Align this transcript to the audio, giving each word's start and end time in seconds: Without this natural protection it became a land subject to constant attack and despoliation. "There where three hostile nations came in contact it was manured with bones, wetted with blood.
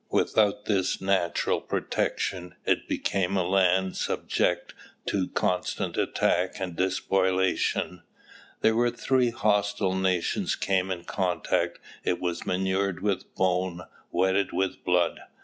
Without 0.09 0.65
this 0.65 0.99
natural 0.99 1.61
protection 1.61 2.55
it 2.65 2.87
became 2.87 3.37
a 3.37 3.47
land 3.47 3.95
subject 3.95 4.73
to 5.05 5.27
constant 5.27 5.95
attack 5.95 6.59
and 6.59 6.75
despoliation. 6.75 8.01
"There 8.61 8.75
where 8.75 8.89
three 8.89 9.29
hostile 9.29 9.93
nations 9.93 10.55
came 10.55 10.89
in 10.89 11.03
contact 11.03 11.77
it 12.03 12.19
was 12.19 12.47
manured 12.47 13.03
with 13.03 13.35
bones, 13.35 13.81
wetted 14.09 14.51
with 14.53 14.83
blood. 14.83 15.19